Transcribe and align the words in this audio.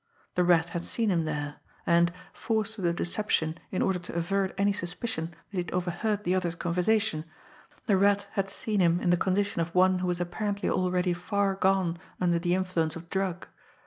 The 0.33 0.43
Rat 0.43 0.69
had 0.69 0.83
seen 0.83 1.11
him 1.11 1.25
there; 1.25 1.57
and, 1.85 2.11
forced 2.33 2.73
to 2.73 2.81
the 2.81 2.91
deception 2.91 3.59
in 3.69 3.83
order 3.83 3.99
to 3.99 4.13
avert 4.15 4.51
any 4.57 4.73
suspicion 4.73 5.27
that 5.27 5.35
he 5.51 5.57
had 5.59 5.69
overheard 5.71 6.23
the 6.23 6.33
others' 6.33 6.55
conversation, 6.55 7.23
the 7.85 7.97
Rat 7.97 8.25
had 8.31 8.49
seen 8.49 8.79
him 8.79 8.99
in 8.99 9.11
the 9.11 9.15
condition 9.15 9.61
of 9.61 9.75
one 9.75 9.99
who 9.99 10.07
was 10.07 10.19
apparently 10.19 10.71
already 10.71 11.13
far 11.13 11.53
gone 11.53 11.99
under 12.19 12.39
the 12.39 12.55
influence 12.55 12.95
of 12.95 13.11
drug. 13.11 13.45